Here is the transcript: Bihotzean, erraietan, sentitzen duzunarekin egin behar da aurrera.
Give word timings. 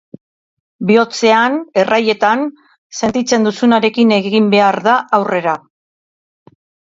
Bihotzean, 0.91 1.57
erraietan, 1.81 2.41
sentitzen 3.01 3.45
duzunarekin 3.49 4.15
egin 4.19 4.49
behar 4.57 4.79
da 4.87 4.95
aurrera. 5.21 5.57